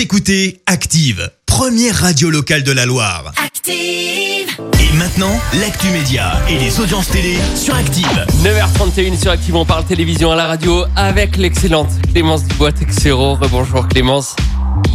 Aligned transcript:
Vous 0.00 0.04
écoutez 0.04 0.62
Active, 0.64 1.30
première 1.44 1.94
radio 1.94 2.30
locale 2.30 2.62
de 2.62 2.72
la 2.72 2.86
Loire. 2.86 3.34
Active. 3.36 4.48
Et 4.80 4.96
maintenant, 4.96 5.38
l'actu 5.60 5.88
média 5.88 6.40
et 6.48 6.56
les 6.56 6.80
audiences 6.80 7.08
télé 7.08 7.36
sur 7.54 7.74
Active. 7.74 8.26
9h31 8.42 9.20
sur 9.20 9.30
Active, 9.30 9.54
on 9.56 9.66
parle 9.66 9.84
télévision 9.84 10.32
à 10.32 10.36
la 10.36 10.46
radio 10.46 10.86
avec 10.96 11.36
l'excellente 11.36 11.90
Clémence 12.14 12.44
Dubois-Texero. 12.44 13.36
Bonjour 13.50 13.88
Clémence. 13.88 14.36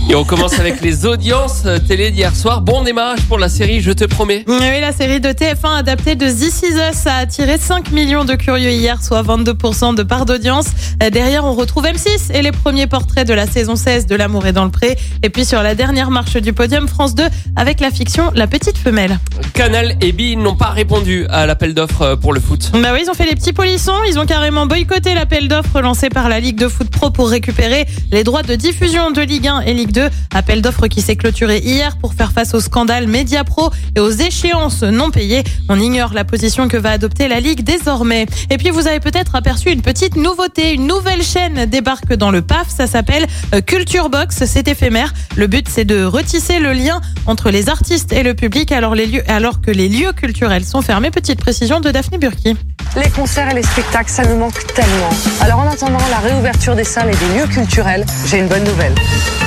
Et 0.08 0.14
on 0.14 0.24
commence 0.24 0.60
avec 0.60 0.82
les 0.82 1.06
audiences 1.08 1.64
télé 1.88 2.12
d'hier 2.12 2.36
soir. 2.36 2.62
Bon 2.62 2.84
démarrage 2.84 3.22
pour 3.28 3.40
la 3.40 3.50
série 3.50 3.82
Je 3.82 3.92
te 3.92 4.06
promets. 4.06 4.44
Oui, 4.48 4.80
la 4.80 4.92
série 4.92 5.20
de 5.20 5.30
TF1 5.30 5.78
adaptée 5.80 6.16
de 6.16 6.28
This 6.28 6.62
Is 6.62 6.76
Us 6.76 7.08
a 7.08 7.16
attiré 7.18 7.58
5 7.58 7.92
millions 7.92 8.24
de 8.24 8.36
curieux 8.36 8.70
hier, 8.70 9.02
soit 9.04 9.24
22% 9.24 9.96
de 9.96 10.04
part 10.04 10.26
d'audience. 10.26 10.68
Euh, 11.02 11.10
Derrière, 11.10 11.44
on 11.44 11.54
retrouve 11.54 11.86
M6 11.86 12.32
et 12.34 12.44
les 12.44 12.52
premiers 12.52 12.86
portraits 12.86 13.28
de 13.28 13.34
la 13.34 13.48
saison 13.48 13.76
16 13.76 14.06
de 14.06 14.16
L'amour 14.16 14.46
est 14.46 14.54
dans 14.54 14.64
le 14.66 14.70
pré. 14.70 14.96
Et 15.24 15.30
puis 15.32 15.44
sur 15.44 15.64
la 15.64 15.74
dernière 15.74 16.12
marche 16.12 16.38
du 16.38 16.54
podium, 16.54 16.88
France 16.88 17.16
2 17.16 17.24
avec 17.56 17.80
la 17.80 17.90
fiction 17.90 18.32
La 18.36 18.46
petite 18.46 18.78
femelle. 18.78 19.18
Canal 19.54 19.96
et 20.02 20.12
Bi 20.12 20.38
n'ont 20.38 20.56
pas 20.56 20.70
répondu 20.70 21.26
à 21.30 21.48
l'appel 21.48 21.74
d'offres 21.74 22.02
euh, 22.04 22.16
pour 22.16 22.32
le 22.32 22.40
foot. 22.40 22.70
Bah 22.74 22.90
oui, 22.94 23.00
ils 23.04 23.10
ont 23.10 23.16
fait 23.16 23.26
les 23.26 23.36
petits 23.36 23.54
polissons. 23.54 23.98
Ils 24.08 24.20
ont 24.20 24.28
carrément 24.28 24.68
boycotté 24.68 25.16
l'appel 25.16 25.48
d'offres 25.48 25.82
lancé 25.82 26.10
par 26.10 26.30
la 26.30 26.40
Ligue 26.40 26.60
de 26.60 26.68
foot 26.68 26.90
pro 26.92 27.10
pour 27.10 27.28
récupérer 27.30 27.88
les 28.12 28.24
droits 28.24 28.44
de 28.44 28.54
diffusion 28.56 29.10
de 29.10 29.22
Ligue 29.22 29.48
1 29.48 29.62
et 29.62 29.74
Ligue 29.74 29.92
2. 29.92 29.95
Appel 30.34 30.62
d'offres 30.62 30.88
qui 30.88 31.02
s'est 31.02 31.16
clôturé 31.16 31.60
hier 31.60 31.98
pour 31.98 32.14
faire 32.14 32.32
face 32.32 32.54
au 32.54 32.60
scandale 32.60 33.08
Mediapro 33.08 33.72
et 33.96 34.00
aux 34.00 34.10
échéances 34.10 34.84
non 34.84 35.12
payées. 35.12 35.44
On 35.70 35.80
ignore 35.80 36.14
la 36.14 36.26
position 36.26 36.68
que 36.68 36.78
va 36.78 36.92
adopter 36.92 37.28
la 37.28 37.40
Ligue 37.40 37.64
désormais. 37.64 38.26
Et 38.50 38.58
puis 38.58 38.70
vous 38.70 38.88
avez 38.88 39.00
peut-être 39.00 39.36
aperçu 39.36 39.72
une 39.72 39.82
petite 39.82 40.16
nouveauté. 40.16 40.74
Une 40.74 40.88
nouvelle 40.88 41.24
chaîne 41.24 41.66
débarque 41.66 42.14
dans 42.14 42.32
le 42.32 42.42
PAF. 42.42 42.68
Ça 42.70 42.88
s'appelle 42.88 43.28
euh, 43.54 43.62
Culture 43.62 44.10
Box. 44.10 44.44
C'est 44.46 44.68
éphémère. 44.68 45.14
Le 45.36 45.48
but, 45.48 45.68
c'est 45.70 45.86
de 45.86 46.04
retisser 46.04 46.60
le 46.60 46.74
lien 46.74 47.02
entre 47.26 47.50
les 47.50 47.70
artistes 47.70 48.12
et 48.12 48.24
le 48.24 48.34
public 48.34 48.72
alors, 48.72 48.96
alors 49.28 49.62
que 49.62 49.72
les 49.72 49.90
lieux 49.90 50.14
culturels 50.14 50.66
sont 50.66 50.82
fermés. 50.82 51.12
Petite 51.12 51.40
précision 51.40 51.80
de 51.80 51.92
Daphné 51.92 52.18
Burki. 52.18 52.56
Les 52.96 53.10
concerts 53.10 53.50
et 53.52 53.56
les 53.56 53.64
spectacles, 53.64 54.10
ça 54.10 54.24
nous 54.24 54.38
manque 54.38 54.66
tellement. 54.74 55.10
Alors 55.42 55.60
en 55.60 55.68
attendant 55.70 56.00
la 56.10 56.20
réouverture 56.20 56.76
des 56.76 56.86
salles 56.86 57.10
et 57.10 57.16
des 57.16 57.40
lieux 57.40 57.48
culturels, 57.48 58.06
j'ai 58.28 58.40
une 58.40 58.48
bonne 58.48 58.64
nouvelle. 58.64 58.94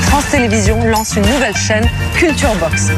France 0.08 0.24
Télévisions 0.30 0.82
lance 0.84 1.14
une 1.16 1.26
nouvelle 1.26 1.54
chaîne, 1.54 1.86
Culture 2.14 2.54
Box. 2.56 2.88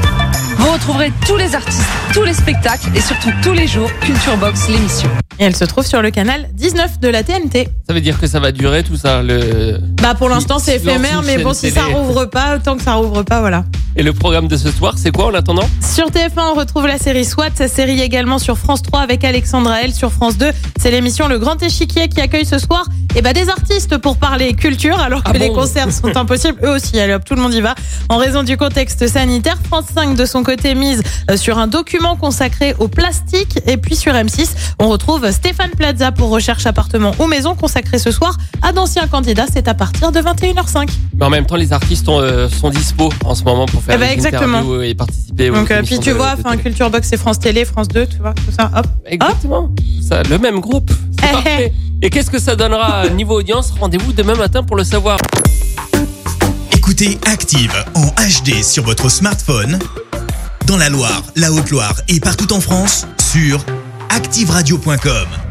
Vous 0.59 0.71
retrouverez 0.73 1.13
tous 1.27 1.37
les 1.37 1.55
artistes, 1.57 1.83
tous 2.13 2.23
les 2.23 2.33
spectacles 2.33 2.89
et 2.95 3.01
surtout 3.01 3.31
tous 3.43 3.53
les 3.53 3.67
jours 3.67 3.91
Culture 4.01 4.37
Box, 4.37 4.69
l'émission. 4.69 5.11
Et 5.41 5.45
elle 5.45 5.57
se 5.57 5.65
trouve 5.65 5.85
sur 5.85 6.03
le 6.03 6.13
canal 6.13 6.49
19 6.53 7.01
de 7.01 7.09
la 7.09 7.25
TNT. 7.25 7.69
Ça 7.89 7.95
veut 7.95 8.01
dire 8.01 8.21
que 8.21 8.29
ça 8.29 8.39
va 8.39 8.53
durer 8.53 8.85
tout 8.85 8.97
ça. 8.97 9.23
Le... 9.23 9.79
Bah 10.01 10.15
pour 10.15 10.29
l'instant 10.29 10.61
c'est 10.61 10.77
éphémère, 10.77 11.23
mais 11.25 11.39
bon 11.39 11.53
si 11.53 11.71
ça 11.71 11.85
rouvre 11.85 12.27
pas, 12.27 12.59
tant 12.59 12.77
que 12.77 12.83
ça 12.83 12.95
rouvre 12.95 13.23
pas, 13.23 13.41
voilà. 13.41 13.65
Et 13.97 14.05
le 14.05 14.13
programme 14.13 14.47
de 14.47 14.57
ce 14.57 14.71
soir, 14.71 14.95
c'est 14.97 15.11
quoi 15.11 15.27
en 15.27 15.35
attendant? 15.35 15.69
Sur 15.81 16.11
TF1, 16.11 16.53
on 16.53 16.55
retrouve 16.55 16.87
la 16.87 16.97
série 16.97 17.25
SWAT, 17.25 17.51
sa 17.57 17.67
série 17.67 18.01
également 18.01 18.39
sur 18.39 18.57
France 18.57 18.83
3 18.83 19.01
avec 19.01 19.25
Alexandra 19.25 19.83
L. 19.83 19.93
Sur 19.93 20.13
France 20.13 20.39
2, 20.39 20.53
c'est 20.79 20.93
l'émission 20.93 21.27
Le 21.27 21.39
Grand 21.41 21.61
Échiquier 21.61 22.09
qui 22.09 22.21
accueille 22.21 22.47
ce 22.47 22.59
soir 22.59 22.85
et 23.17 23.23
bah, 23.23 23.33
des 23.33 23.49
artistes 23.49 23.99
pour 23.99 24.17
parler 24.17 24.55
culture, 24.55 24.99
alors 25.01 25.23
que 25.23 25.31
Ah 25.35 25.39
les 25.39 25.49
concerts 25.53 25.93
sont 25.93 26.15
impossibles. 26.17 26.59
Eux 26.65 26.71
aussi, 26.71 26.99
allez 27.01 27.13
hop, 27.15 27.25
tout 27.25 27.35
le 27.35 27.43
monde 27.43 27.55
y 27.55 27.61
va. 27.61 27.75
En 28.09 28.17
raison 28.19 28.43
du 28.43 28.57
contexte 28.57 29.07
sanitaire, 29.09 29.57
France 29.65 29.87
5 29.95 30.15
de 30.17 30.25
son 30.25 30.43
côté 30.43 30.75
mise 30.75 31.03
euh, 31.31 31.37
sur 31.37 31.59
un 31.59 31.67
document 31.67 32.17
consacré 32.17 32.75
au 32.79 32.89
plastique. 32.89 33.59
Et 33.67 33.77
puis 33.77 33.97
sur 33.97 34.13
M6, 34.13 34.49
on 34.79 34.89
retrouve 34.89 35.31
Stéphane 35.31 35.71
Plaza 35.71 36.13
pour 36.13 36.31
recherche 36.31 36.67
appartement 36.67 37.13
ou 37.19 37.27
maison 37.27 37.55
consacré 37.55 37.99
ce 37.99 38.11
soir 38.11 38.37
à 38.63 38.73
d'anciens 38.73 39.07
candidats. 39.07 39.47
C'est 39.53 39.69
à 39.69 39.75
partir 39.75 40.13
de 40.13 40.21
21h05. 40.21 40.89
Mais 41.19 41.25
en 41.25 41.31
même 41.31 41.47
temps, 41.47 41.57
les 41.57 41.73
artistes 41.73 42.09
ont, 42.09 42.21
euh, 42.21 42.49
sont 42.49 42.71
dispo 42.71 43.11
en 43.25 43.35
ce 43.35 43.43
moment 43.45 43.67
pour 43.67 43.83
faire 43.83 43.97
Eh 43.97 43.99
ben, 43.99 44.07
des 44.09 44.13
exactement. 44.15 44.59
interviews 44.59 44.83
et 44.83 44.95
participer 44.95 45.51
aux 45.51 45.55
Donc, 45.55 45.71
euh, 45.71 45.79
émissions 45.79 45.97
puis 45.97 46.05
tu 46.05 46.11
de- 46.11 46.17
vois, 46.17 46.35
de 46.37 46.41
enfin, 46.41 46.51
télé. 46.53 46.63
Culture 46.63 46.91
Box, 46.91 47.09
c'est 47.11 47.17
France 47.17 47.39
Télé, 47.39 47.65
France 47.65 47.89
2, 47.89 48.07
tu 48.07 48.17
vois, 48.19 48.33
tout 48.35 48.53
ça, 48.57 48.71
hop. 48.77 48.87
Exactement. 49.07 49.71
Ça, 50.07 50.23
le 50.23 50.39
même 50.39 50.61
groupe. 50.61 50.91
C'est 51.19 51.27
Eh, 51.29 51.33
parfait. 51.33 51.73
Et 52.03 52.09
qu'est-ce 52.09 52.31
que 52.31 52.39
ça 52.39 52.57
donnera 52.57 53.09
niveau 53.11 53.39
audience? 53.39 53.73
Rendez-vous 53.79 54.13
demain 54.13 54.35
matin 54.35 54.63
pour 54.63 54.77
le 54.77 54.85
savoir. 54.85 55.19
Écoutez 56.73 57.19
Active 57.27 57.75
en 57.95 58.07
HD 58.07 58.63
sur 58.63 58.85
votre 58.85 59.11
smartphone, 59.11 59.79
dans 60.67 60.79
la 60.79 60.89
Loire, 60.89 61.23
la 61.37 61.53
Haute-Loire 61.53 62.01
et 62.09 62.19
partout 62.19 62.53
en 62.53 62.61
France, 62.61 63.07
sur 63.19 63.65
activeradio.com. 64.09 65.50